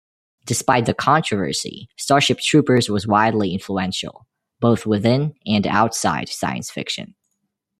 Despite 0.47 0.87
the 0.87 0.95
controversy, 0.95 1.87
"Starship 1.95 2.39
Troopers" 2.39 2.89
was 2.89 3.05
widely 3.05 3.53
influential 3.53 4.25
both 4.59 4.83
within 4.87 5.35
and 5.45 5.67
outside 5.67 6.27
science 6.27 6.71
fiction. 6.71 7.13